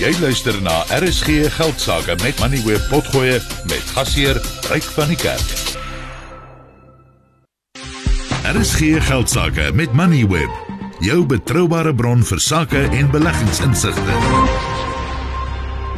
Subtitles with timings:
[0.00, 3.34] Jy luister na RSG Geldsaake met Money Web Potgoe
[3.68, 4.38] met gasheer
[4.72, 5.50] Ryk van die Kerk.
[8.48, 10.54] RSG Geldsaake met Money Web,
[11.04, 14.16] jou betroubare bron vir sake en beleggingsinsigte.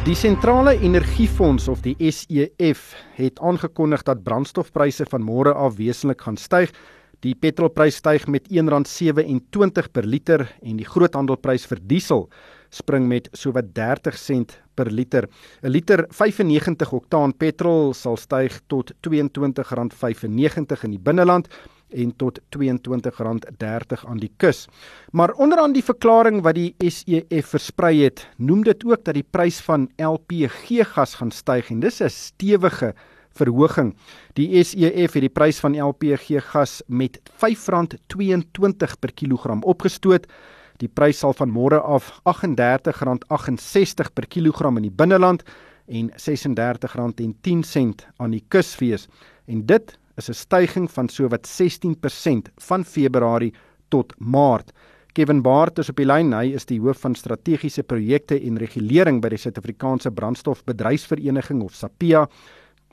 [0.03, 2.81] Die sentrale energiefonds of die SEF
[3.15, 6.75] het aangekondig dat brandstofpryse van môre af wesentlik gaan styg.
[7.23, 12.27] Die petrolprys styg met R1.27 per liter en die groothandelprys vir diesel
[12.73, 15.29] spring met sowat 30 sent per liter.
[15.61, 21.47] 'n Liter 95 oktaan petrol sal styg tot R22.95 in die binneland
[21.93, 24.67] en tot R22.30 aan die kus.
[25.11, 29.61] Maar onderaan die verklaring wat die SEF versprei het, noem dit ook dat die prys
[29.61, 32.93] van LPG gas gaan styg en dis 'n stewige
[33.33, 33.95] verhoging.
[34.33, 40.27] Die SEF het die prys van LPG gas met R5.22 per kilogram opgestoot.
[40.83, 45.45] Die prys sal van môre af R38.68 per kilogram in die binneland
[45.87, 49.07] en R36.10 aan die kus wees.
[49.47, 53.53] En dit is 'n stygings van sowat 16% van Februarie
[53.89, 54.73] tot Maart.
[55.13, 56.33] Kevin Baart is op die lyn.
[56.33, 62.27] Hy is die hoof van strategiese projekte en regulering by die Suid-Afrikaanse Brandstofbedryfsvereniging of SAPIA.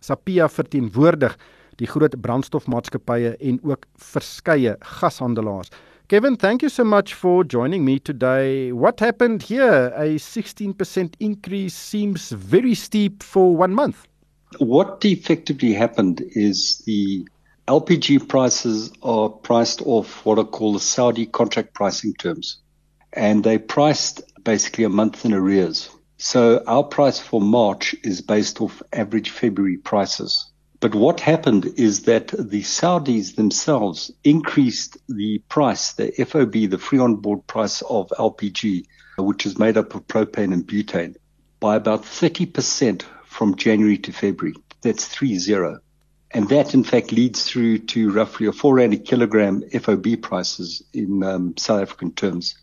[0.00, 1.38] SAPIA verteenwoordig
[1.76, 5.70] die groot brandstofmaatskappye en ook verskeie gashandelaars.
[6.10, 8.72] Kevin, thank you so much for joining me today.
[8.72, 9.92] What happened here?
[9.94, 14.08] A 16% increase seems very steep for one month.
[14.58, 17.28] What effectively happened is the
[17.68, 22.58] LPG prices are priced off what are called the Saudi contract pricing terms.
[23.12, 25.90] And they priced basically a month in arrears.
[26.16, 30.49] So our price for March is based off average February prices.
[30.80, 36.98] But what happened is that the Saudis themselves increased the price, the FOB, the free
[36.98, 38.86] on board price of LPG,
[39.18, 41.16] which is made up of propane and butane,
[41.60, 44.56] by about 30% from January to February.
[44.80, 45.80] That's 3 0.
[46.30, 50.82] And that, in fact, leads through to roughly a 4 rand a kilogram FOB prices
[50.94, 52.56] in um, South African terms,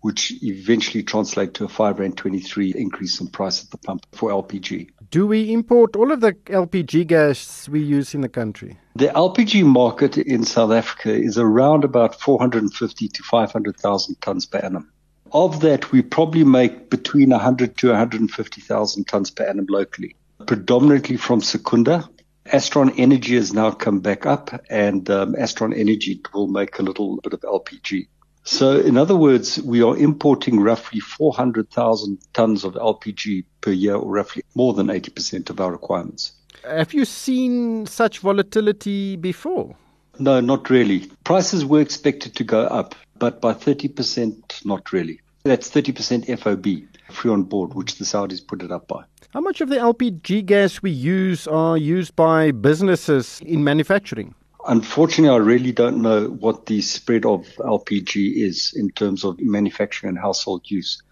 [0.00, 4.30] which eventually translate to a 5 rand 23 increase in price at the pump for
[4.30, 4.88] LPG.
[5.10, 8.78] Do we import all of the LPG gas we use in the country?
[8.94, 14.90] The LPG market in South Africa is around about 450 to 500,000 tons per annum.
[15.32, 20.16] Of that, we probably make between 100 to 150,000 tons per annum locally,
[20.46, 22.08] predominantly from Secunda.
[22.46, 27.18] Astron Energy has now come back up, and um, Astron Energy will make a little
[27.22, 28.08] bit of LPG.
[28.44, 34.10] So, in other words, we are importing roughly 400,000 tons of LPG per year, or
[34.10, 36.32] roughly more than 80% of our requirements.
[36.64, 39.76] Have you seen such volatility before?
[40.18, 41.10] No, not really.
[41.24, 45.20] Prices were expected to go up, but by 30%, not really.
[45.44, 46.66] That's 30% FOB,
[47.10, 49.04] free on board, which the Saudis put it up by.
[49.30, 54.34] How much of the LPG gas we use are used by businesses in manufacturing?
[54.66, 60.10] Unfortunately, I really don't know what the spread of LPG is in terms of manufacturing
[60.10, 61.02] and household use.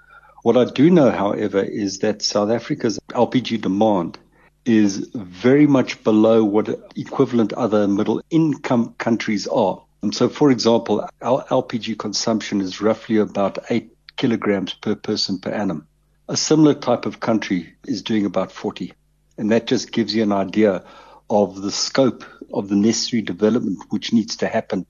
[0.42, 4.18] What I do know, however, is that South Africa's LPG demand
[4.64, 9.82] is very much below what equivalent other middle income countries are.
[10.02, 15.50] And so, for example, our LPG consumption is roughly about eight kilograms per person per
[15.50, 15.86] annum.
[16.28, 18.92] A similar type of country is doing about 40.
[19.38, 20.84] And that just gives you an idea
[21.30, 24.86] of the scope of the necessary development which needs to happen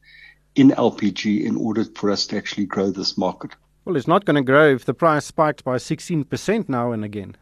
[0.55, 3.53] in LPG in order for us to actually grow this market.
[3.85, 7.37] Well, it's not going to grow if the price spikes by 16% now and again.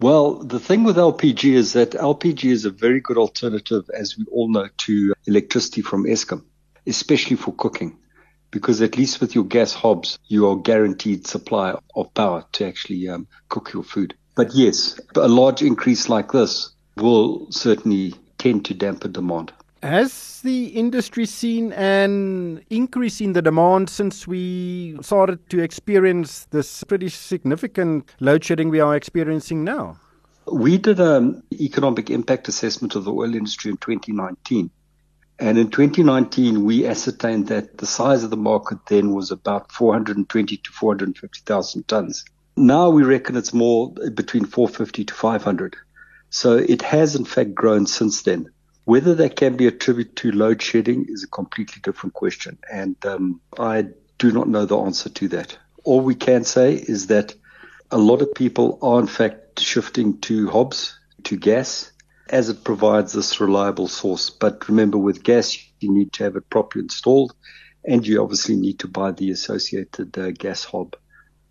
[0.00, 4.24] Well, the thing with LPG is that LPG is a very good alternative, as we
[4.30, 6.42] all know, to electricity from Eskom,
[6.86, 7.96] especially for cooking,
[8.50, 13.08] because at least with your gas hobs, you are guaranteed supply of power to actually
[13.08, 14.14] um, cook your food.
[14.34, 19.52] But yes, a large increase like this will certainly tend to dampen demand.
[19.82, 26.84] Has the industry seen an increase in the demand since we started to experience this
[26.84, 29.98] pretty significant load shedding we are experiencing now?
[30.46, 34.70] We did an economic impact assessment of the oil industry in 2019.
[35.38, 40.56] And in 2019, we ascertained that the size of the market then was about 420
[40.58, 42.24] to 450,000 tons.
[42.56, 45.76] Now we reckon it's more between 450 to 500.
[46.34, 48.50] So it has in fact grown since then.
[48.86, 52.58] Whether that can be attributed to load shedding is a completely different question.
[52.72, 53.86] And um, I
[54.18, 55.56] do not know the answer to that.
[55.84, 57.36] All we can say is that
[57.92, 61.92] a lot of people are in fact shifting to hobs, to gas,
[62.28, 64.30] as it provides this reliable source.
[64.30, 67.32] But remember, with gas, you need to have it properly installed,
[67.84, 70.96] and you obviously need to buy the associated uh, gas hob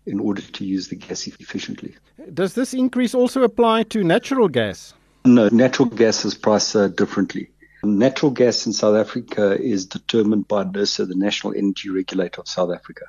[0.06, 1.94] in order to use the gas efficiently.
[2.32, 4.94] Does this increase also apply to natural gas?
[5.24, 7.48] No, natural gas is priced uh, differently.
[7.82, 12.70] Natural gas in South Africa is determined by NERSA, the National Energy Regulator of South
[12.70, 13.04] Africa.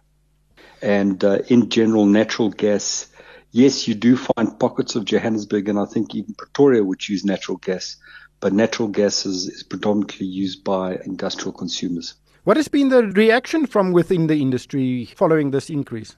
[0.81, 3.07] And uh, in general, natural gas,
[3.51, 7.57] yes, you do find pockets of Johannesburg and I think even Pretoria which use natural
[7.57, 7.97] gas,
[8.39, 12.15] but natural gas is, is predominantly used by industrial consumers.
[12.43, 16.15] What has been the reaction from within the industry following this increase?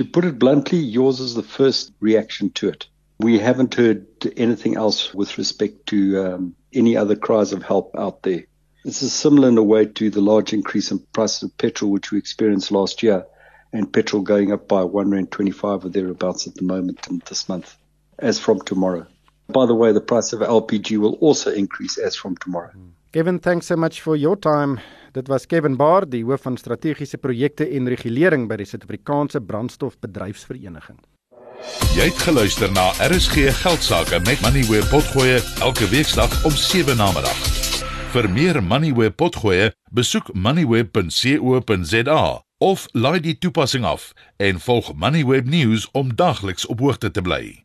[0.00, 2.86] To put it bluntly, yours is the first reaction to it.
[3.18, 8.22] We haven't heard anything else with respect to um, any other cries of help out
[8.22, 8.44] there.
[8.82, 12.12] This is similar in a way to the large increase in prices of petrol which
[12.12, 13.26] we experienced last year,
[13.74, 17.76] and petrol going up by one rand twenty-five or thereabouts at the moment this month,
[18.18, 19.06] as from tomorrow.
[19.48, 22.72] By the way, the price of LPG will also increase as from tomorrow.
[23.12, 24.80] Kevin, thanks so much for your time.
[25.12, 31.00] Dit was Kevin Baar, die hoof van strategiese projekte en regulering by die Suid-Afrikaanse Brandstofbedryfsvereniging.
[31.96, 37.10] Jy het geluister na RSG Geldsaake met Money where potgoe elke weeksdag om 7 na
[37.16, 37.40] middag.
[38.14, 42.22] Vir meer Money where potgoe, besoek moneyweb.co.za
[42.60, 47.64] of laai die toepassing af en volg Moneyweb News om dagliks op hoogte te bly.